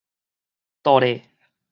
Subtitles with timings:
[0.81, 1.29] 倒咧